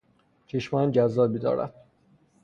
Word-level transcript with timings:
چشمان 0.47 0.91
جذابی 0.91 1.39
دارد. 1.39 1.73